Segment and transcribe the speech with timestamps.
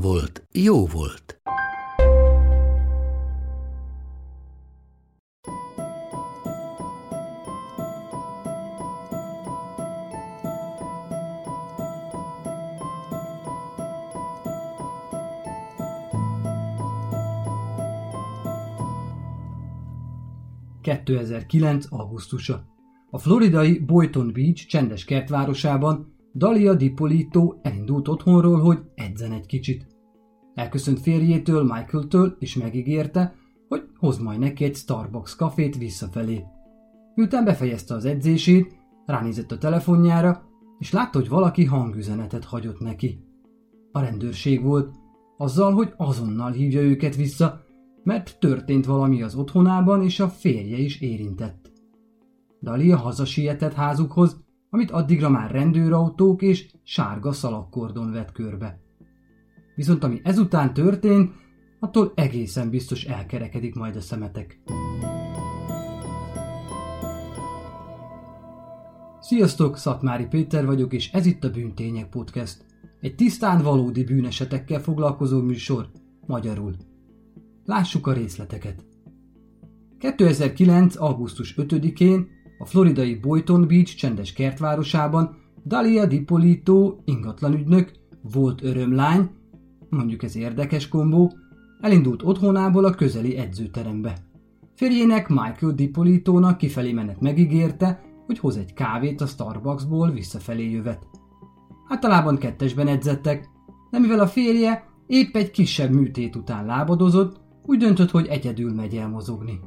[0.00, 1.40] volt, jó volt.
[20.82, 21.88] ...2009.
[21.88, 22.64] augusztusa.
[23.10, 29.86] A floridai Boynton Beach csendes kertvárosában Dalia Dipolito elindult otthonról, hogy edzen egy kicsit.
[30.54, 33.34] Elköszönt férjétől, Michael-től, és megígérte,
[33.68, 36.44] hogy hoz majd neki egy Starbucks kafét visszafelé.
[37.14, 40.42] Miután befejezte az edzését, ránézett a telefonjára,
[40.78, 43.24] és látta, hogy valaki hangüzenetet hagyott neki.
[43.92, 44.94] A rendőrség volt,
[45.36, 47.64] azzal, hogy azonnal hívja őket vissza,
[48.02, 51.72] mert történt valami az otthonában, és a férje is érintett.
[52.62, 58.80] Dalia hazasietett házukhoz, amit addigra már rendőrautók és sárga szalakkordon vett körbe.
[59.74, 61.32] Viszont ami ezután történt,
[61.80, 64.60] attól egészen biztos elkerekedik majd a szemetek.
[69.20, 72.64] Sziasztok, Szatmári Péter vagyok, és ez itt a Bűntények Podcast.
[73.00, 75.90] Egy tisztán valódi bűnesetekkel foglalkozó műsor,
[76.26, 76.76] magyarul.
[77.64, 78.84] Lássuk a részleteket.
[79.98, 80.96] 2009.
[80.96, 82.28] augusztus 5-én
[82.58, 87.92] a floridai Boynton Beach csendes kertvárosában Dalia Dipolito ingatlanügynök,
[88.32, 89.30] volt örömlány,
[89.90, 91.32] mondjuk ez érdekes kombó,
[91.80, 94.16] elindult otthonából a közeli edzőterembe.
[94.74, 101.06] Férjének Michael Dipolitónak kifelé menet megígérte, hogy hoz egy kávét a Starbucksból visszafelé jövet.
[101.88, 103.48] Általában kettesben edzettek,
[103.90, 108.96] de mivel a férje épp egy kisebb műtét után lábadozott, úgy döntött, hogy egyedül megy
[108.96, 109.60] el mozogni.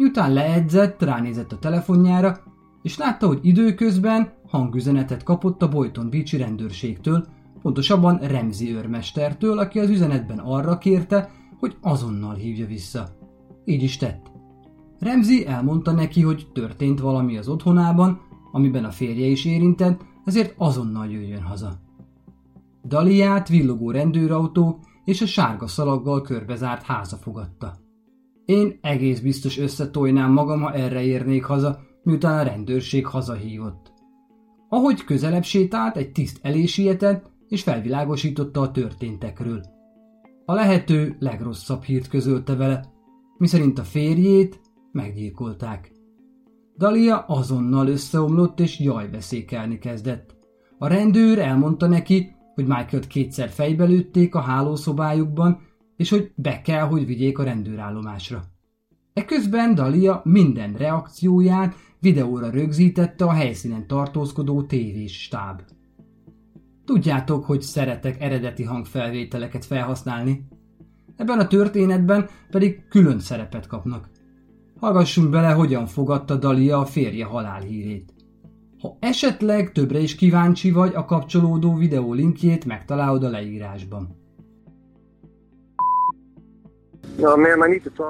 [0.00, 2.40] Miután leedzett, ránézett a telefonjára,
[2.82, 7.26] és látta, hogy időközben hangüzenetet kapott a Boyton Beach rendőrségtől,
[7.62, 13.08] pontosabban Remzi őrmestertől, aki az üzenetben arra kérte, hogy azonnal hívja vissza.
[13.64, 14.30] Így is tett.
[14.98, 18.20] Remzi elmondta neki, hogy történt valami az otthonában,
[18.52, 21.80] amiben a férje is érintett, ezért azonnal jöjjön haza.
[22.84, 27.88] Daliát villogó rendőrautó és a sárga szalaggal körbezárt háza fogadta.
[28.50, 33.92] Én egész biztos összetojnám magam, ha erre érnék haza, miután a rendőrség hazahívott.
[34.68, 39.62] Ahogy közelebb sétált, egy tiszt elé sietett, és felvilágosította a történtekről.
[40.44, 42.84] A lehető legrosszabb hírt közölte vele,
[43.38, 44.60] miszerint a férjét
[44.92, 45.92] meggyilkolták.
[46.78, 50.36] Dalia azonnal összeomlott és jajveszékelni kezdett.
[50.78, 55.60] A rendőr elmondta neki, hogy Michael-t kétszer fejbe lőtték a hálószobájukban,
[56.00, 58.44] és hogy be kell, hogy vigyék a rendőrállomásra.
[59.12, 65.62] Eközben Dalia minden reakcióját videóra rögzítette a helyszínen tartózkodó tévés stáb.
[66.84, 70.46] Tudjátok, hogy szeretek eredeti hangfelvételeket felhasználni.
[71.16, 74.10] Ebben a történetben pedig külön szerepet kapnak.
[74.78, 78.14] Hallgassunk bele, hogyan fogadta Dalia a férje halálhírét.
[78.78, 84.19] Ha esetleg többre is kíváncsi vagy, a kapcsolódó videó linkjét megtalálod a leírásban.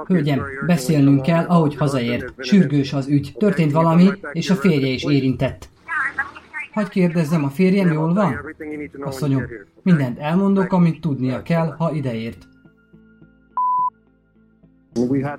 [0.06, 2.32] Hölgyem, beszélnünk kell, ahogy hazaért.
[2.38, 3.34] Sürgős az ügy.
[3.38, 5.69] Történt valami, és a férje is érintett.
[6.72, 8.54] Hagy kérdezzem, a férjem jól van?
[9.00, 9.43] Asszonyom,
[9.82, 12.49] mindent elmondok, amit tudnia kell, ha ideért.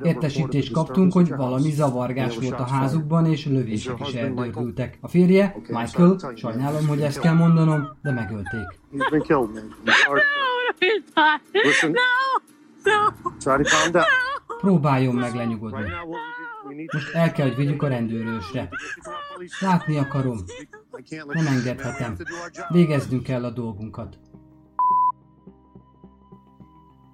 [0.03, 4.97] Értesítést kaptunk, hogy valami zavargás volt a házukban, és lövések is eldördültek.
[5.01, 8.79] A férje, Michael, sajnálom, hogy ezt kell mondanom, de megölték.
[14.61, 15.89] Próbáljon meg lenyugodni.
[16.93, 18.69] Most el kell, hogy vigyük a rendőrősre.
[19.59, 20.37] Látni akarom.
[21.27, 22.15] Nem engedhetem.
[22.69, 24.19] Végeznünk kell a dolgunkat.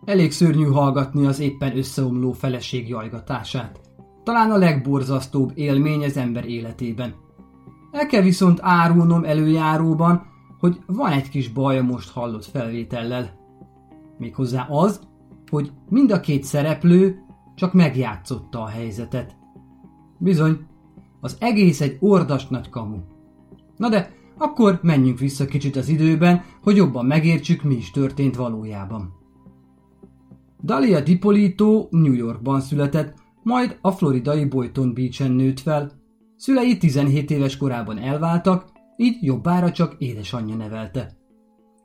[0.06, 3.80] Elég szörnyű hallgatni az éppen összeomló feleség jajgatását.
[4.24, 7.16] Talán a legborzasztóbb élmény az ember életében.
[7.92, 10.26] El kell viszont árulnom előjáróban,
[10.60, 13.40] hogy van egy kis baj a most hallott felvétellel.
[14.18, 15.07] Méghozzá az,
[15.50, 17.20] hogy mind a két szereplő
[17.56, 19.36] csak megjátszotta a helyzetet.
[20.18, 20.66] Bizony,
[21.22, 22.98] az egész egy ordas nagy kamu.
[23.76, 29.14] Na de Akkor menjünk vissza kicsit az időben, hogy jobban megértsük, mi is történt valójában.
[30.64, 33.14] Dalia Dipolito New Yorkban született,
[33.44, 35.92] majd a floridai Boynton Beach-en nőtt fel.
[36.36, 41.18] Szülei 17 éves korában elváltak, így jobbára csak édesanyja nevelte.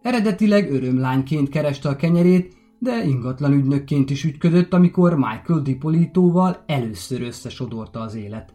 [0.03, 8.00] Eredetileg örömlányként kereste a kenyerét, de ingatlan ügynökként is ügyködött, amikor Michael Dipolitóval először összesodorta
[8.00, 8.55] az élet.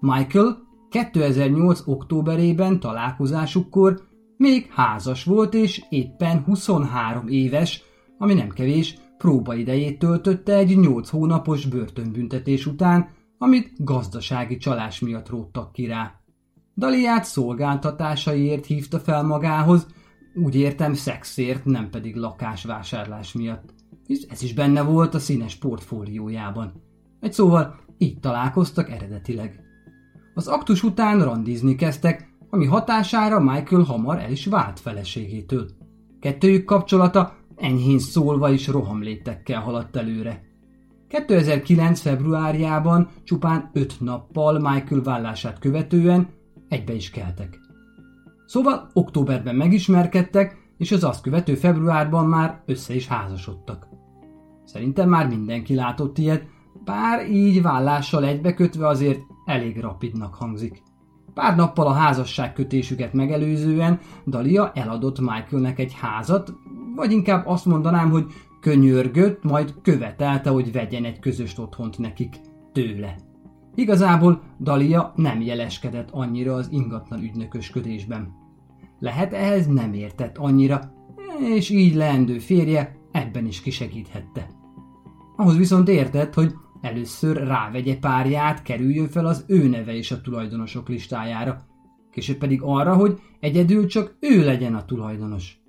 [0.00, 0.58] Michael
[0.90, 1.82] 2008.
[1.86, 4.00] októberében találkozásukkor
[4.36, 7.82] még házas volt és éppen 23 éves,
[8.18, 13.08] ami nem kevés, próbaidejét töltötte egy 8 hónapos börtönbüntetés után,
[13.38, 16.20] amit gazdasági csalás miatt róttak ki rá.
[16.76, 19.86] Daliát szolgáltatásaiért hívta fel magához,
[20.34, 23.74] úgy értem szexért, nem pedig lakásvásárlás miatt.
[24.28, 26.72] Ez is benne volt a színes portfóliójában.
[27.20, 29.60] Egy szóval így találkoztak eredetileg.
[30.34, 35.68] Az aktus után randizni kezdtek, ami hatására Michael hamar el is vált feleségétől.
[36.20, 40.42] Kettőjük kapcsolata enyhén szólva is rohamlétekkel haladt előre.
[41.08, 42.00] 2009.
[42.00, 46.28] februárjában csupán öt nappal Michael vállását követően
[46.68, 47.60] egybe is keltek.
[48.52, 53.88] Szóval októberben megismerkedtek, és az azt követő februárban már össze is házasodtak.
[54.64, 56.44] Szerintem már mindenki látott ilyet,
[56.84, 60.82] bár így vállással egybekötve azért elég rapidnak hangzik.
[61.34, 66.52] Pár nappal a házasságkötésüket megelőzően Dalia eladott Michaelnek egy házat,
[66.96, 68.26] vagy inkább azt mondanám, hogy
[68.60, 72.36] könyörgött, majd követelte, hogy vegyen egy közös otthont nekik
[72.72, 73.16] tőle.
[73.74, 78.41] Igazából Dalia nem jeleskedett annyira az ingatlan ügynökösködésben.
[79.02, 80.92] Lehet ehhez nem értett annyira,
[81.54, 84.48] és így leendő férje ebben is kisegíthette.
[85.36, 90.88] Ahhoz viszont értett, hogy először rávegye párját, kerüljön fel az ő neve is a tulajdonosok
[90.88, 91.66] listájára,
[92.10, 95.60] később pedig arra, hogy egyedül csak ő legyen a tulajdonos.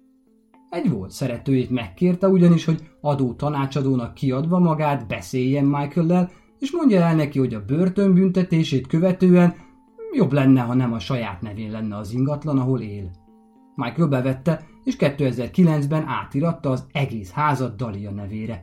[0.70, 7.16] Egy volt szeretőjét megkérte ugyanis, hogy adó tanácsadónak kiadva magát beszéljen Michael-lel, és mondja el
[7.16, 9.56] neki, hogy a börtönbüntetését követően
[10.12, 13.22] jobb lenne, ha nem a saját nevén lenne az ingatlan, ahol él.
[13.76, 18.62] Michael bevette, és 2009-ben átiratta az egész házat Dalia nevére.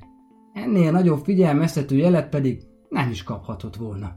[0.52, 4.16] Ennél nagyobb figyelmeztető jelet pedig nem is kaphatott volna.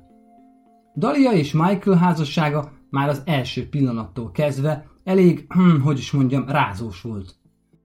[0.95, 7.01] Dalia és Michael házassága már az első pillanattól kezdve elég, hm, hogy is mondjam, rázós
[7.01, 7.36] volt.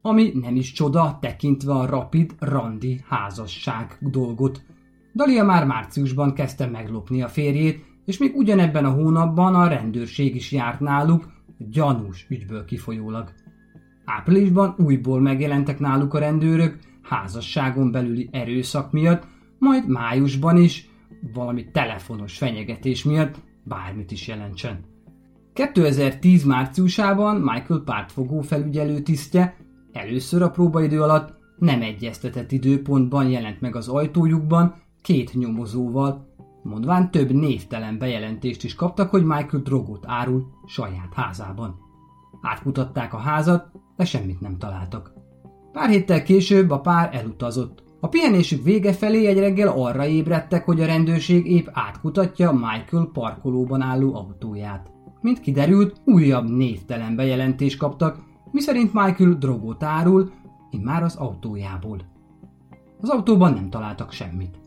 [0.02, 4.62] Ami nem is csoda, tekintve a rapid, randi házasság dolgot.
[5.14, 10.52] Dalia már márciusban kezdte meglopni a férjét, és még ugyanebben a hónapban a rendőrség is
[10.52, 13.32] járt náluk, gyanús ügyből kifolyólag.
[14.04, 19.26] Áprilisban újból megjelentek náluk a rendőrök, házasságon belüli erőszak miatt,
[19.58, 20.88] majd májusban is,
[21.32, 24.84] valami telefonos fenyegetés miatt bármit is jelentsen.
[25.52, 29.56] 2010 márciusában Michael pártfogó felügyelő tisztje
[29.92, 36.27] először a próbaidő alatt nem egyeztetett időpontban jelent meg az ajtójukban két nyomozóval,
[36.68, 41.78] mondván több névtelen bejelentést is kaptak, hogy Michael drogot árul saját házában.
[42.42, 45.12] Átmutatták a házat, de semmit nem találtak.
[45.72, 47.82] Pár héttel később a pár elutazott.
[48.00, 53.80] A pihenésük vége felé egy reggel arra ébredtek, hogy a rendőrség épp átkutatja Michael parkolóban
[53.80, 54.90] álló autóját.
[55.20, 58.18] Mint kiderült, újabb névtelen bejelentést kaptak,
[58.50, 60.32] miszerint Michael drogot árul,
[60.82, 61.98] már az autójából.
[63.00, 64.58] Az autóban nem találtak semmit.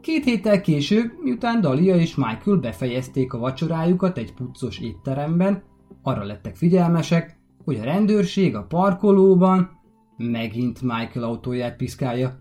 [0.00, 5.62] Két héttel később, miután Dalia és Michael befejezték a vacsorájukat egy puccos étteremben,
[6.02, 9.70] arra lettek figyelmesek, hogy a rendőrség a parkolóban
[10.16, 12.40] megint Michael autóját piszkálja.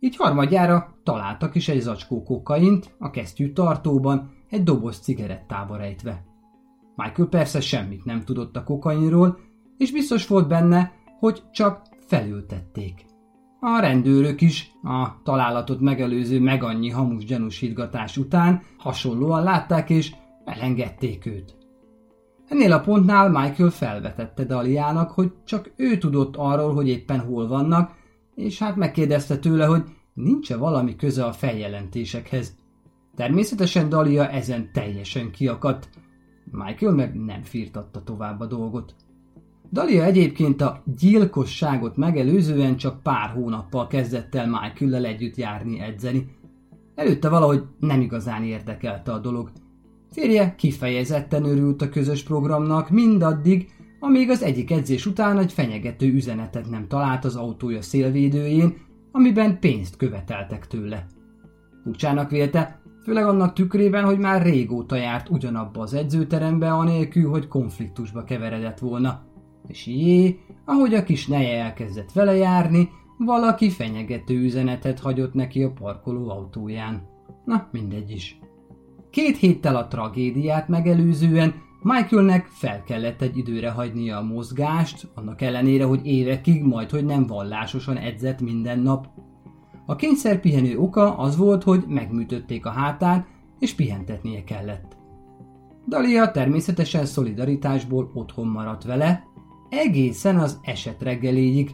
[0.00, 6.24] Így harmadjára találtak is egy zacskó kokaint a kesztyű tartóban, egy doboz cigarettába rejtve.
[6.96, 9.38] Michael persze semmit nem tudott a kokainról,
[9.76, 13.04] és biztos volt benne, hogy csak felültették.
[13.60, 21.26] A rendőrök is a találatot megelőző meg annyi hamus gyanúsítgatás után hasonlóan látták és elengedték
[21.26, 21.56] őt.
[22.48, 27.94] Ennél a pontnál Michael felvetette Daliának, hogy csak ő tudott arról, hogy éppen hol vannak,
[28.34, 29.82] és hát megkérdezte tőle, hogy
[30.14, 32.56] nincs-e valami köze a feljelentésekhez.
[33.16, 35.88] Természetesen Dalia ezen teljesen kiakadt,
[36.50, 38.94] Michael meg nem firtatta tovább a dolgot.
[39.72, 46.36] Dalia egyébként a gyilkosságot megelőzően csak pár hónappal kezdett el michael együtt járni edzeni.
[46.94, 49.50] Előtte valahogy nem igazán érdekelte a dolog.
[50.10, 53.70] Férje kifejezetten örült a közös programnak mindaddig,
[54.00, 58.76] amíg az egyik edzés után egy fenyegető üzenetet nem talált az autója szélvédőjén,
[59.12, 61.06] amiben pénzt követeltek tőle.
[61.82, 68.24] Furcsának vélte, Főleg annak tükrében, hogy már régóta járt ugyanabba az edzőterembe, anélkül, hogy konfliktusba
[68.24, 69.22] keveredett volna.
[69.66, 72.88] És jé, ahogy a kis neje elkezdett vele járni,
[73.18, 77.02] valaki fenyegető üzenetet hagyott neki a parkoló autóján.
[77.44, 78.38] Na, mindegy is.
[79.10, 85.84] Két héttel a tragédiát megelőzően Michaelnek fel kellett egy időre hagynia a mozgást, annak ellenére,
[85.84, 89.08] hogy évekig majd, hogy nem vallásosan edzett minden nap.
[89.86, 93.26] A kényszerpihenő oka az volt, hogy megműtötték a hátát,
[93.58, 94.96] és pihentetnie kellett.
[95.88, 99.27] Dalia természetesen szolidaritásból otthon maradt vele,
[99.68, 101.72] egészen az eset reggeléig,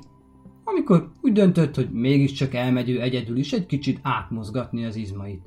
[0.65, 5.43] amikor úgy döntött, hogy mégiscsak elmegy ő egyedül is egy kicsit átmozgatni az izmait.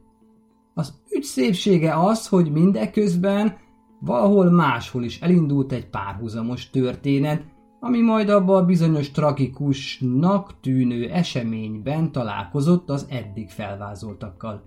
[0.73, 3.57] Az ügy szépsége az, hogy mindeközben
[3.99, 7.45] valahol máshol is elindult egy párhuzamos történet,
[7.79, 14.63] ami majd abba a bizonyos tragikusnak tűnő eseményben találkozott az eddig felvázoltakkal.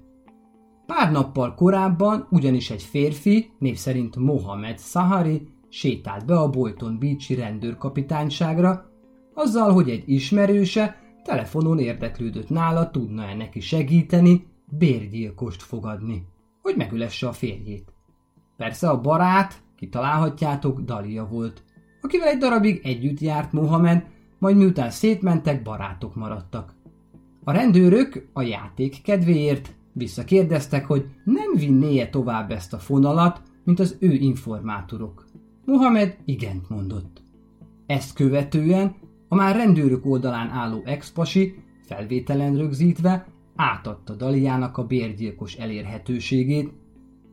[0.86, 7.34] Pár nappal korábban ugyanis egy férfi, név szerint Mohamed Sahari, sétált be a Bolton Beachi
[7.34, 8.90] rendőrkapitányságra,
[9.34, 14.46] azzal, hogy egy ismerőse telefonon érdeklődött nála, tudna-e neki segíteni,
[14.78, 16.26] bérgyilkost fogadni,
[16.62, 17.92] hogy megülesse a férjét.
[18.56, 21.62] Persze a barát, kitalálhatjátok, Dalia volt,
[22.00, 24.06] akivel egy darabig együtt járt Mohamed,
[24.38, 26.74] majd miután szétmentek, barátok maradtak.
[27.44, 33.96] A rendőrök a játék kedvéért visszakérdeztek, hogy nem vinné-e tovább ezt a fonalat, mint az
[34.00, 35.29] ő informátorok.
[35.70, 37.22] Mohamed igent mondott.
[37.86, 38.94] Ezt követően
[39.28, 46.72] a már rendőrök oldalán álló expasi, felvételen rögzítve, átadta Daliának a bérgyilkos elérhetőségét,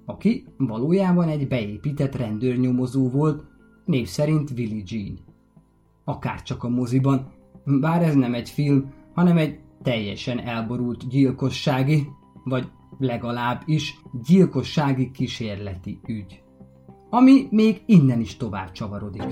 [0.06, 3.44] aki valójában egy beépített rendőrnyomozó volt,
[3.86, 5.20] név szerint Willie Jean.
[6.04, 7.32] Akárcsak a moziban,
[7.66, 12.08] bár ez nem egy film, hanem egy teljesen elborult gyilkossági,
[12.44, 12.68] vagy
[12.98, 16.46] legalább is gyilkossági kísérleti ügy.
[17.10, 19.24] Ami még innen is tovább csavarodik.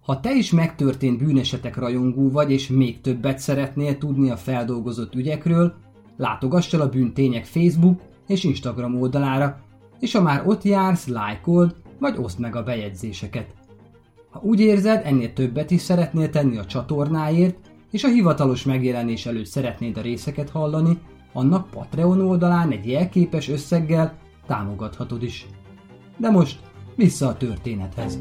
[0.00, 5.74] Ha te is megtörtént bűnesetek rajongó vagy, és még többet szeretnél tudni a feldolgozott ügyekről,
[6.16, 9.60] látogass el a bűntények Facebook és Instagram oldalára,
[10.00, 13.46] és ha már ott jársz, lájkold, vagy oszd meg a bejegyzéseket.
[14.30, 17.56] Ha úgy érzed, ennél többet is szeretnél tenni a csatornáért,
[17.90, 20.98] és a hivatalos megjelenés előtt szeretnéd a részeket hallani,
[21.36, 25.46] annak Patreon oldalán egy jelképes összeggel támogathatod is.
[26.16, 26.60] De most
[26.94, 28.18] vissza a történethez.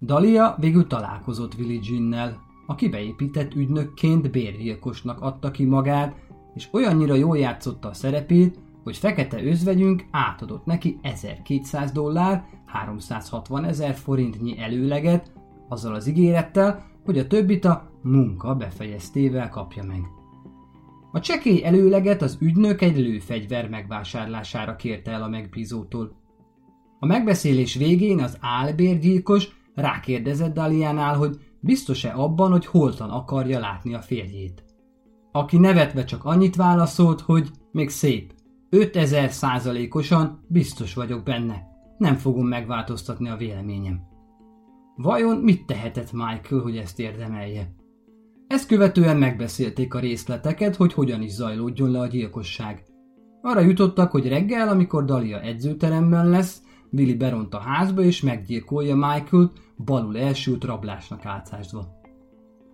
[0.00, 6.14] Dalia végül találkozott Willie Jean-nel, aki beépített ügynökként bérgyilkosnak adta ki magát,
[6.54, 13.94] és olyannyira jól játszotta a szerepét, hogy fekete özvegyünk átadott neki 1200 dollár, 360 ezer
[13.94, 15.32] forintnyi előleget,
[15.68, 20.00] azzal az ígérettel, hogy a többit a munka befejeztével kapja meg.
[21.12, 26.20] A csekély előleget az ügynök egy lőfegyver megvásárlására kérte el a megbízótól.
[26.98, 34.00] A megbeszélés végén az álbérgyilkos Rákérdezett Daliánál, hogy biztos-e abban, hogy holtan akarja látni a
[34.00, 34.64] férjét.
[35.32, 38.34] Aki nevetve csak annyit válaszolt, hogy még szép.
[38.70, 41.62] 5000 százalékosan biztos vagyok benne.
[41.98, 44.00] Nem fogom megváltoztatni a véleményem.
[44.96, 47.74] Vajon mit tehetett Michael, hogy ezt érdemelje?
[48.52, 52.82] Ezt követően megbeszélték a részleteket, hogy hogyan is zajlódjon le a gyilkosság.
[53.42, 59.52] Arra jutottak, hogy reggel, amikor Dalia edzőteremben lesz, Billy beront a házba és meggyilkolja Michael-t,
[59.84, 62.00] balul elsült rablásnak átszásdva.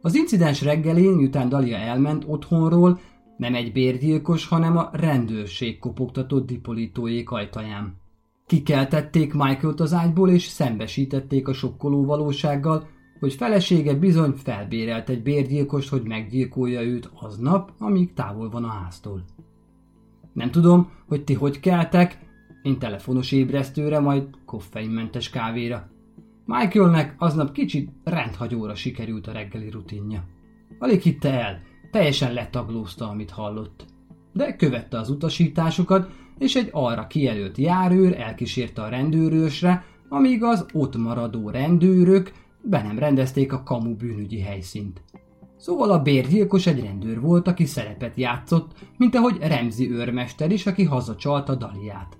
[0.00, 3.00] Az incidens reggelén, miután Dalia elment otthonról,
[3.36, 7.96] nem egy bérgyilkos, hanem a rendőrség kopogtatott dipolitójék ajtaján.
[8.46, 12.86] Kikeltették Michael-t az ágyból, és szembesítették a sokkoló valósággal,
[13.20, 19.24] hogy felesége bizony felbérelt egy bérgyilkost, hogy meggyilkolja őt aznap, amíg távol van a háztól.
[20.32, 22.18] Nem tudom, hogy ti hogy keltek,
[22.62, 25.90] én telefonos ébresztőre, majd koffeinmentes kávéra.
[26.44, 30.24] Michaelnek aznap kicsit rendhagyóra sikerült a reggeli rutinja.
[30.78, 31.60] Alig hitte el,
[31.90, 33.84] teljesen letaglózta, amit hallott.
[34.32, 40.96] De követte az utasításokat, és egy arra kijelölt járőr elkísérte a rendőrősre, amíg az ott
[40.96, 42.32] maradó rendőrök
[42.68, 45.02] be nem rendezték a kamu bűnügyi helyszínt.
[45.56, 50.84] Szóval a bérgyilkos egy rendőr volt, aki szerepet játszott, mint ahogy Remzi őrmester is, aki
[50.84, 52.18] hazacsalta Daliát.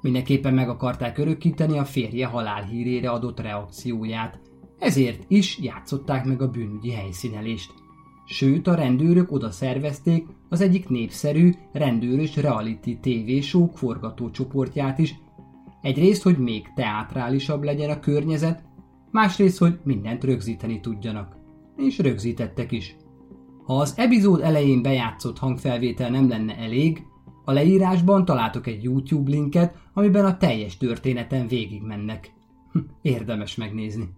[0.00, 4.40] Mindenképpen meg akarták örökíteni a férje halálhírére adott reakcióját,
[4.78, 7.72] ezért is játszották meg a bűnügyi helyszínelést.
[8.24, 15.14] Sőt, a rendőrök oda szervezték az egyik népszerű rendőrös reality TV show forgatócsoportját is,
[15.82, 18.62] egyrészt, hogy még teátrálisabb legyen a környezet,
[19.10, 21.36] másrészt, hogy mindent rögzíteni tudjanak.
[21.76, 22.96] És rögzítettek is.
[23.64, 27.02] Ha az epizód elején bejátszott hangfelvétel nem lenne elég,
[27.44, 32.32] a leírásban találtok egy YouTube linket, amiben a teljes történeten végigmennek.
[32.72, 34.08] Hm, érdemes megnézni.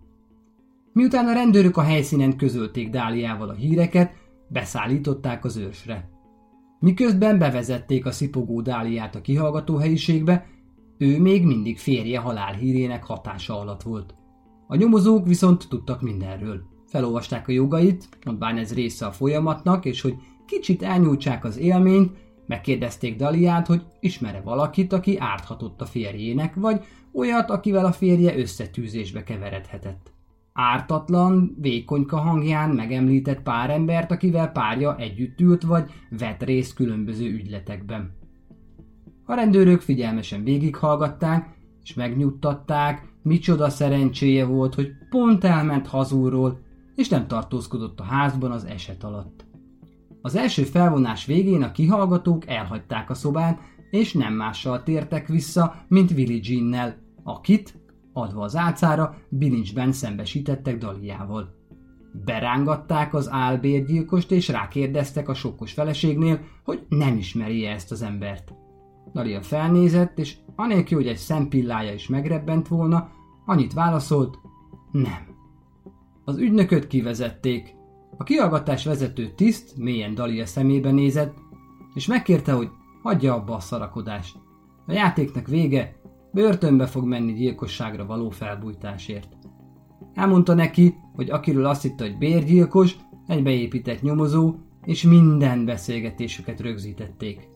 [0.92, 4.12] Miután a rendőrök a helyszínen közölték Dáliával a híreket,
[4.49, 6.11] beszállították az ősre.
[6.78, 10.46] Miközben bevezették a szipogó Dáliát a kihallgató helyiségbe,
[10.99, 14.14] ő még mindig férje halálhírének hatása alatt volt.
[14.73, 16.62] A nyomozók viszont tudtak mindenről.
[16.87, 20.14] Felolvasták a jogait, mondván ez része a folyamatnak, és hogy
[20.47, 27.50] kicsit elnyújtsák az élményt, megkérdezték Daliát, hogy ismere valakit, aki árthatott a férjének, vagy olyat,
[27.50, 30.12] akivel a férje összetűzésbe keveredhetett.
[30.52, 38.14] Ártatlan, vékonyka hangján megemlített pár embert, akivel párja együtt ült, vagy vett részt különböző ügyletekben.
[39.25, 46.61] A rendőrök figyelmesen végighallgatták, és megnyugtatták, micsoda szerencséje volt, hogy pont elment hazúról,
[46.95, 49.45] és nem tartózkodott a házban az eset alatt.
[50.23, 53.61] Az első felvonás végén a kihallgatók elhagyták a szobát,
[53.91, 57.81] és nem mással tértek vissza, mint Willie Jeannel, akit,
[58.12, 61.55] adva az álcára, bilincsben szembesítettek Daliával.
[62.25, 68.55] Berángatták az álbérgyilkost, és rákérdeztek a sokkos feleségnél, hogy nem ismeri -e ezt az embert.
[69.12, 73.11] Dalia felnézett, és anélkül, hogy egy szempillája is megrebbent volna,
[73.47, 74.38] annyit válaszolt,
[74.92, 75.37] nem.
[76.25, 77.75] Az ügynököt kivezették.
[78.16, 81.35] A kihallgatás vezető tiszt mélyen Dalia szemébe nézett,
[81.94, 82.68] és megkérte, hogy
[83.02, 84.37] hagyja abba a szarakodást.
[84.87, 85.97] A játéknak vége,
[86.32, 89.28] börtönbe fog menni gyilkosságra való felbújtásért.
[90.14, 94.54] Elmondta neki, hogy akiről azt hitte, hogy bérgyilkos, egy beépített nyomozó,
[94.85, 97.49] és minden beszélgetésüket rögzítették.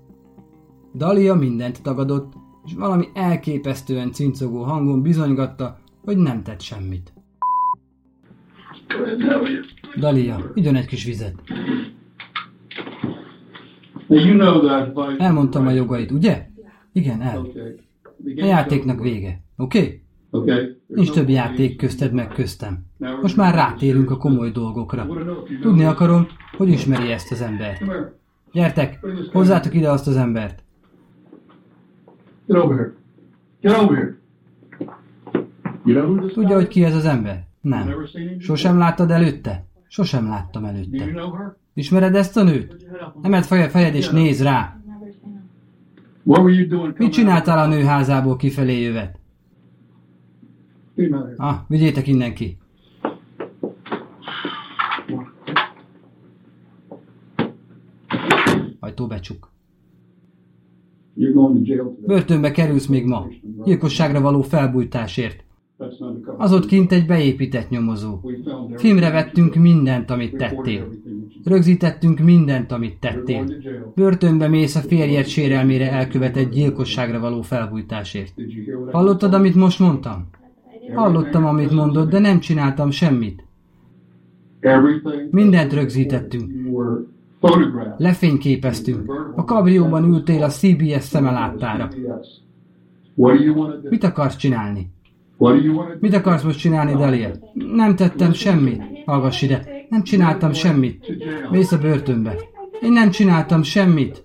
[0.96, 2.32] Dalia mindent tagadott,
[2.64, 7.12] és valami elképesztően cincogó hangon bizonygatta, hogy nem tett semmit.
[9.98, 11.34] Dalia, igyon egy kis vizet.
[15.18, 16.46] Elmondtam a jogait, ugye?
[16.92, 17.46] Igen, el.
[18.36, 20.02] A játéknak vége, oké?
[20.30, 20.76] Okay?
[20.86, 22.84] Nincs több játék közted meg köztem.
[23.22, 25.06] Most már rátérünk a komoly dolgokra.
[25.60, 27.82] Tudni akarom, hogy ismeri ezt az embert.
[28.52, 30.64] Gyertek, hozzátok ide azt az embert.
[36.32, 37.46] Tudja, hogy ki ez az ember?
[37.60, 37.86] Nem.
[38.38, 39.66] Sosem láttad előtte?
[39.88, 40.96] Sosem láttam előtte.
[41.74, 42.86] Ismered ezt a nőt?
[43.22, 44.80] Emeld fejed, fejed és nézd rá.
[46.96, 49.18] Mit csináltál a nőházából kifelé jövet?
[51.36, 52.58] Ah, vigyétek innen ki.
[58.80, 59.50] Ajtó becsuk.
[62.06, 63.26] Börtönbe kerülsz még ma.
[63.64, 65.44] Gyilkosságra való felbújtásért.
[66.36, 68.20] Az ott kint egy beépített nyomozó.
[68.74, 70.88] Filmre vettünk mindent, amit tettél.
[71.44, 73.44] Rögzítettünk mindent, amit tettél.
[73.94, 78.34] Börtönbe mész a férjed sérelmére elkövetett gyilkosságra való felbújtásért.
[78.90, 80.28] Hallottad, amit most mondtam?
[80.94, 83.44] Hallottam, amit mondott, de nem csináltam semmit.
[85.30, 86.52] Mindent rögzítettünk.
[87.96, 89.12] Lefényképeztünk.
[89.36, 91.88] A kabrióban ültél a CBS szemeláttára.
[93.90, 94.90] Mit akarsz csinálni?
[96.00, 97.30] Mit akarsz most csinálni, Delia?
[97.54, 98.82] Nem tettem semmit.
[99.04, 99.66] Hallgass ide.
[99.88, 101.06] Nem csináltam semmit.
[101.50, 102.34] Mész a börtönbe.
[102.80, 104.24] Én nem csináltam semmit.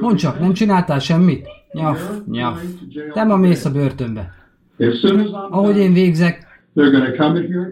[0.00, 1.46] Mondd csak, nem csináltál semmit?
[1.72, 2.62] Nyaf, nyaf.
[3.12, 4.34] Te ma mész a börtönbe.
[5.50, 6.55] Ahogy én végzek,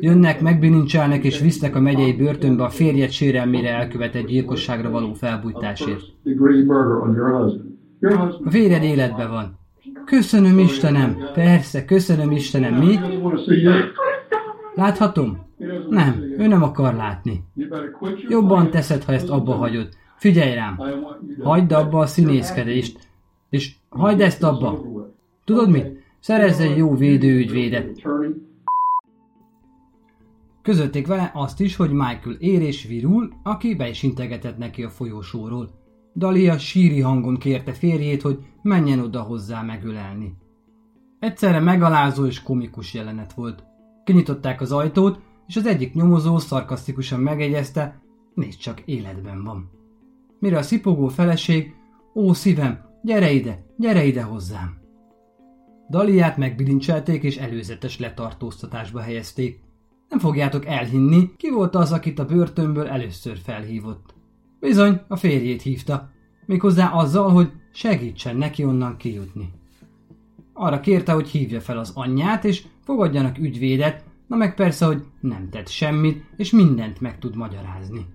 [0.01, 6.03] Jönnek, megbilincselnek és visznek a megyei börtönbe a férjed sérelmére elkövetett gyilkosságra való felbújtásért.
[8.45, 9.59] A férjed életben van.
[10.05, 12.99] Köszönöm Istenem, persze, köszönöm Istenem, mi?
[14.75, 15.47] Láthatom?
[15.89, 17.45] Nem, ő nem akar látni.
[18.29, 19.89] Jobban teszed, ha ezt abba hagyod.
[20.17, 20.81] Figyelj rám,
[21.43, 22.99] hagyd abba a színészkedést,
[23.51, 24.85] és hagyd ezt abba.
[25.45, 25.87] Tudod mit?
[26.21, 28.03] Szerezz egy jó védőügyvédet.
[30.65, 34.91] Közölték vele azt is, hogy Michael ér és virul, aki be is integetett neki a
[34.91, 35.71] folyósóról.
[36.17, 40.37] Dalia síri hangon kérte férjét, hogy menjen oda hozzá megölelni.
[41.19, 43.65] Egyszerre megalázó és komikus jelenet volt.
[44.05, 48.03] Kinyitották az ajtót, és az egyik nyomozó szarkasztikusan megegyezte,
[48.35, 49.71] nézd csak életben van.
[50.39, 51.75] Mire a szipogó feleség,
[52.15, 54.77] ó szívem, gyere ide, gyere ide hozzám.
[55.91, 59.63] Daliát megbilincselték és előzetes letartóztatásba helyezték.
[60.15, 64.15] Nem fogjátok elhinni, ki volt az, akit a börtönből először felhívott.
[64.61, 66.11] Bizony, a férjét hívta,
[66.47, 69.51] méghozzá azzal, hogy segítsen neki onnan kijutni.
[70.53, 75.49] Arra kérte, hogy hívja fel az anyját, és fogadjanak ügyvédet, na meg persze, hogy nem
[75.51, 78.07] tett semmit, és mindent meg tud magyarázni.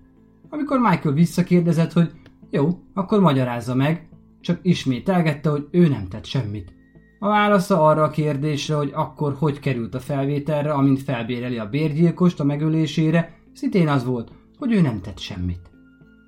[0.50, 2.12] Amikor Michael visszakérdezett, hogy
[2.50, 4.10] jó, akkor magyarázza meg,
[4.42, 6.74] csak ismételgette, hogy ő nem tett semmit.
[7.20, 12.40] A válasza arra a kérdésre, hogy akkor hogy került a felvételre, amint felbéreli a bérgyilkost
[12.40, 15.70] a megölésére, szintén az volt, hogy ő nem tett semmit.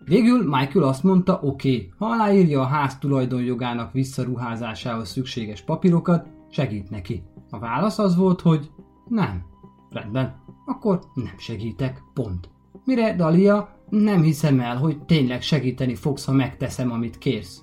[0.06, 6.89] Végül Michael azt mondta, oké, okay, ha aláírja a ház tulajdonjogának visszaruházásához szükséges papírokat, segít
[6.89, 7.23] neki.
[7.49, 8.69] A válasz az volt, hogy
[9.08, 9.45] nem.
[9.89, 12.49] Rendben, akkor nem segítek, pont.
[12.86, 17.62] Mire Dalia, nem hiszem el, hogy tényleg segíteni fogsz, ha megteszem, amit kérsz.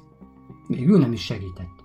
[0.67, 1.78] Végül nem is segített.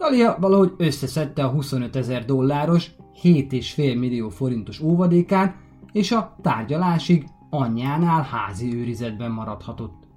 [0.00, 2.90] Dalia valahogy összeszedte a 25 ezer dolláros,
[3.22, 5.54] 7,5 millió forintos óvadékán,
[5.92, 10.08] és a tárgyalásig anyjánál házi őrizetben maradhatott.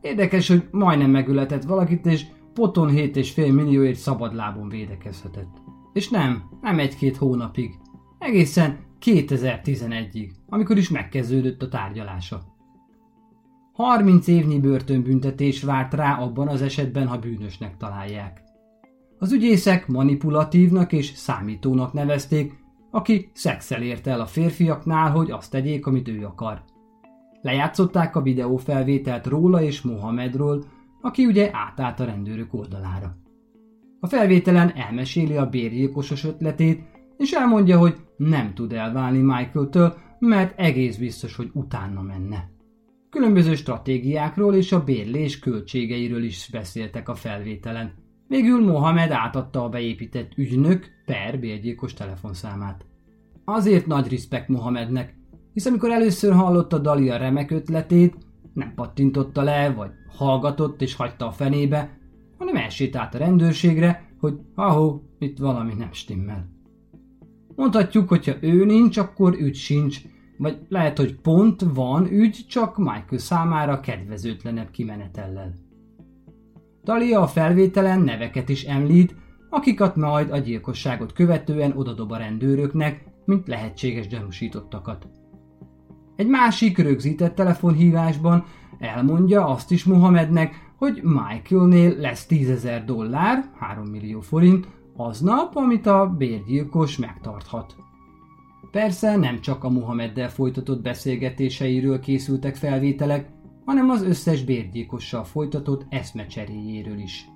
[0.00, 5.56] Érdekes, hogy majdnem megületett valakit, és poton 7,5 millióért szabadlábon védekezhetett.
[5.92, 7.74] És nem, nem egy-két hónapig.
[8.18, 12.40] Egészen 2011-ig, amikor is megkezdődött a tárgyalása.
[13.72, 18.46] 30 évnyi börtönbüntetés várt rá abban az esetben, ha bűnösnek találják.
[19.18, 22.52] Az ügyészek manipulatívnak és számítónak nevezték,
[22.90, 26.62] aki szexel érte el a férfiaknál, hogy azt tegyék, amit ő akar.
[27.40, 30.64] Lejátszották a videófelvételt róla és Mohamedról,
[31.00, 33.16] aki ugye átállt a rendőrök oldalára.
[34.00, 36.82] A felvételen elmeséli a bérgyilkosos ötletét,
[37.16, 42.50] és elmondja, hogy nem tud elválni Michael-től, mert egész biztos, hogy utána menne.
[43.10, 47.92] Különböző stratégiákról és a bérlés költségeiről is beszéltek a felvételen.
[48.28, 52.84] Végül Mohamed átadta a beépített ügynök per bérgyilkos telefonszámát.
[53.44, 55.14] Azért nagy respekt Mohamednek,
[55.52, 58.16] hisz amikor először hallotta Dalia remek ötletét,
[58.52, 61.98] nem pattintotta le, vagy hallgatott és hagyta a fenébe,
[62.38, 66.48] hanem elsétált a rendőrségre, hogy ahó, itt valami nem stimmel.
[67.54, 70.00] Mondhatjuk, hogyha ő nincs, akkor ügy sincs,
[70.38, 75.67] vagy lehet, hogy pont van ügy, csak Michael számára kedvezőtlenebb kimenetellel.
[76.88, 79.14] Talia a felvételen neveket is említ,
[79.50, 85.08] akikat majd a gyilkosságot követően odadob a rendőröknek, mint lehetséges gyanúsítottakat.
[86.16, 88.44] Egy másik rögzített telefonhívásban
[88.78, 96.14] elmondja azt is Mohamednek, hogy Michaelnél lesz 10.000 dollár, 3 millió forint, aznap, amit a
[96.18, 97.76] bérgyilkos megtarthat.
[98.70, 103.28] Persze nem csak a Mohameddel folytatott beszélgetéseiről készültek felvételek,
[103.68, 107.28] hanem az összes bérgyilkossal folytatott eszmecseréjéről is.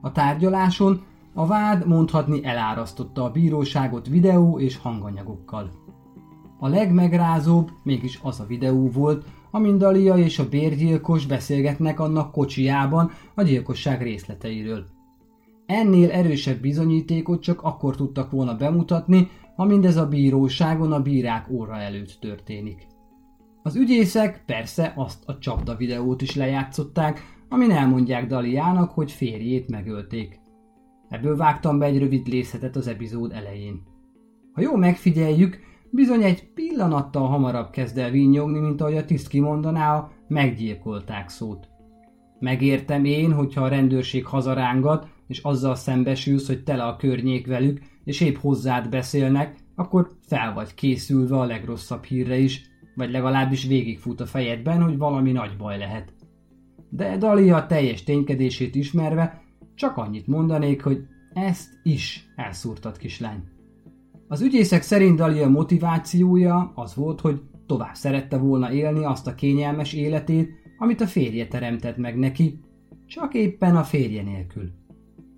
[0.00, 5.70] A tárgyaláson a vád mondhatni elárasztotta a bíróságot videó és hanganyagokkal.
[6.58, 13.10] A legmegrázóbb mégis az a videó volt, amin Dalia és a bérgyilkos beszélgetnek annak kocsijában
[13.34, 14.86] a gyilkosság részleteiről.
[15.66, 21.76] Ennél erősebb bizonyítékot csak akkor tudtak volna bemutatni, ha mindez a bíróságon a bírák óra
[21.76, 22.94] előtt történik.
[23.66, 30.40] Az ügyészek persze azt a csapda videót is lejátszották, amin elmondják Daliának, hogy férjét megölték.
[31.08, 33.82] Ebből vágtam be egy rövid részletet az epizód elején.
[34.52, 35.58] Ha jól megfigyeljük,
[35.90, 41.68] bizony egy pillanattal hamarabb kezd el vinnyogni, mint ahogy a tiszt kimondaná a meggyilkolták szót.
[42.38, 48.20] Megértem én, hogyha a rendőrség hazarángat, és azzal szembesülsz, hogy tele a környék velük, és
[48.20, 54.26] épp hozzád beszélnek, akkor fel vagy készülve a legrosszabb hírre is, vagy legalábbis végigfut a
[54.26, 56.14] fejedben, hogy valami nagy baj lehet.
[56.88, 59.42] De Dalia teljes ténykedését ismerve,
[59.74, 63.42] csak annyit mondanék, hogy ezt is elszúrtad kislány.
[64.28, 69.92] Az ügyészek szerint Dalia motivációja az volt, hogy tovább szerette volna élni azt a kényelmes
[69.92, 72.60] életét, amit a férje teremtett meg neki,
[73.06, 74.70] csak éppen a férje nélkül.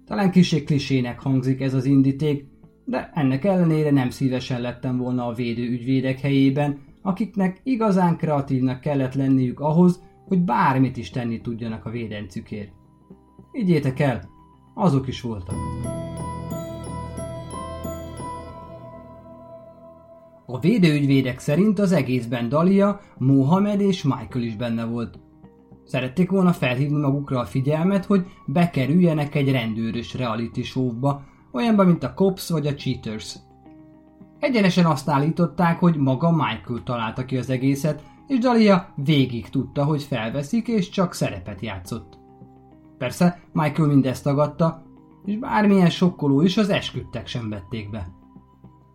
[0.07, 2.47] Talán kisé klisének hangzik ez az indíték,
[2.85, 9.15] de ennek ellenére nem szívesen lettem volna a védő ügyvédek helyében, akiknek igazán kreatívnak kellett
[9.15, 12.73] lenniük ahhoz, hogy bármit is tenni tudjanak a védencükért.
[13.53, 14.29] Igyétek el,
[14.75, 15.55] azok is voltak.
[20.47, 25.19] A védőügyvédek szerint az egészben Dalia, Mohamed és Michael is benne volt.
[25.85, 32.15] Szerették volna felhívni magukra a figyelmet, hogy bekerüljenek egy rendőrös reality showba, olyanban, mint a
[32.15, 33.37] Cops vagy a Cheaters.
[34.39, 40.03] Egyenesen azt állították, hogy maga Michael találta ki az egészet, és Dalia végig tudta, hogy
[40.03, 42.19] felveszik, és csak szerepet játszott.
[42.99, 44.83] Persze Michael mindezt tagadta,
[45.25, 48.09] és bármilyen sokkoló is az esküdtek sem vették be.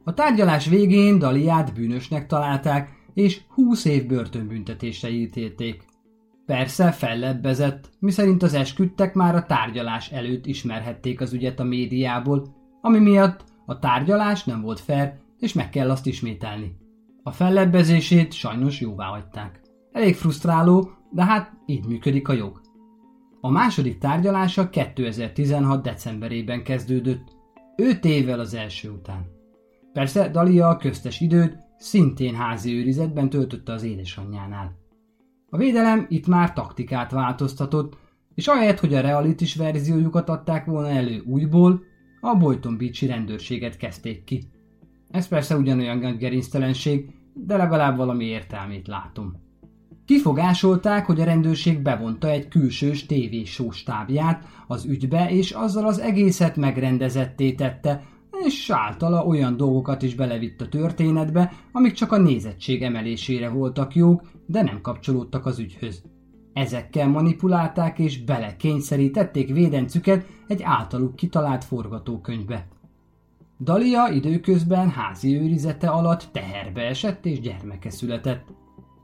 [0.04, 5.86] A tárgyalás végén Daliát bűnösnek találták, és 20 év börtönbüntetésre ítélték.
[6.46, 13.00] Persze fellebbezett, miszerint az esküdtek már a tárgyalás előtt ismerhették az ügyet a médiából, ami
[13.00, 16.76] miatt a tárgyalás nem volt fair, és meg kell azt ismételni.
[17.24, 19.62] A fellebbezését sajnos jóvá hagyták.
[19.92, 22.62] Elég frusztráló, de hát így működik a jog.
[23.42, 25.84] A második tárgyalása 2016.
[25.84, 27.36] decemberében kezdődött,
[27.76, 29.26] 5 évvel az első után.
[29.94, 34.76] Persze Dalia a köztes időt szintén házi őrizetben töltötte az édesanyjánál.
[35.50, 37.98] A védelem itt már taktikát változtatott,
[38.36, 41.84] és ahelyett, hogy a realitis verziójukat adták volna elő újból,
[42.22, 44.52] a Boyton Beach-i rendőrséget kezdték ki.
[45.14, 49.34] Ez persze ugyanolyan gerinctelenség, de legalább valami értelmét látom.
[50.06, 56.56] Kifogásolták, hogy a rendőrség bevonta egy külsős tévésó stábját az ügybe, és azzal az egészet
[56.56, 58.04] megrendezetté tette,
[58.46, 64.22] és általa olyan dolgokat is belevitt a történetbe, amik csak a nézettség emelésére voltak jók,
[64.46, 66.04] de nem kapcsolódtak az ügyhöz.
[66.54, 72.68] Ezekkel manipulálták és belekényszerítették védencüket egy általuk kitalált forgatókönyvbe.
[73.60, 78.48] Dalia időközben házi őrizete alatt teherbe esett és gyermeke született.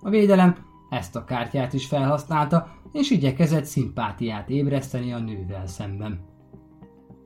[0.01, 0.55] A védelem
[0.89, 6.19] ezt a kártyát is felhasználta, és igyekezett szimpátiát ébreszteni a nővel szemben.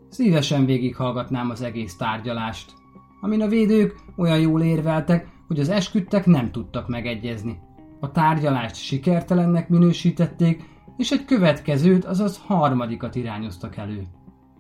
[0.09, 2.73] Szívesen végighallgatnám az egész tárgyalást,
[3.21, 7.59] amin a védők olyan jól érveltek, hogy az esküdtek nem tudtak megegyezni.
[7.99, 10.63] A tárgyalást sikertelennek minősítették,
[10.97, 14.07] és egy következőt, azaz harmadikat irányoztak elő.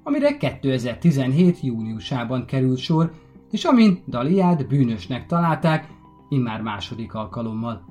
[0.05, 1.61] Amire 2017.
[1.61, 3.11] júniusában került sor,
[3.51, 5.87] és amin Daliát bűnösnek találták,
[6.29, 7.85] immár második alkalommal.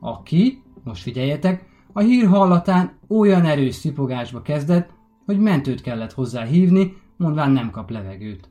[0.00, 4.90] Aki, most figyeljetek, a hír hallatán olyan erős szipogásba kezdett,
[5.26, 8.48] hogy mentőt kellett hozzá hívni, mondván nem kap levegőt.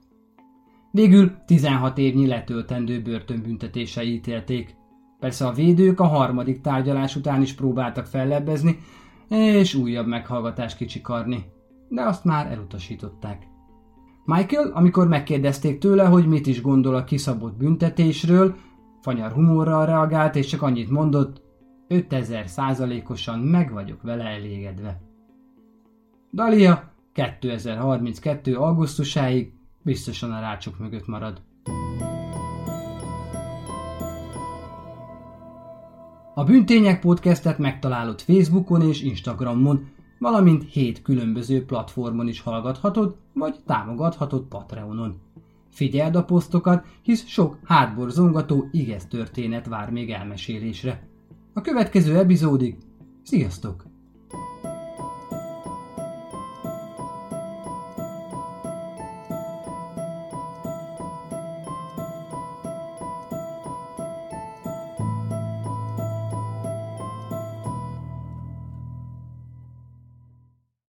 [0.92, 4.76] Végül 16 évnyi letöltendő börtönbüntetése ítélték.
[5.20, 8.80] Persze a védők a harmadik tárgyalás után is próbáltak fellebbezni,
[9.30, 11.46] és újabb meghallgatást kicsikarni,
[11.90, 13.48] de azt már elutasították.
[14.26, 18.56] Michael, amikor megkérdezték tőle, hogy mit is gondol a kiszabott büntetésről,
[19.02, 21.42] fanyar humorral reagált, és csak annyit mondott,
[21.88, 25.02] 5000 százalékosan meg vagyok vele elégedve.
[26.34, 28.56] Dalia 2032.
[28.56, 31.42] augusztusáig biztosan a rácsok mögött marad.
[36.34, 39.88] A Bűntények podcastet megtalálod Facebookon és Instagramon,
[40.20, 45.20] valamint hét különböző platformon is hallgathatod, vagy támogathatod Patreonon.
[45.70, 51.08] Figyeld a posztokat, hisz sok hátborzongató igaz történet vár még elmesélésre.
[51.54, 52.78] A következő epizódig
[53.24, 53.89] sziasztok!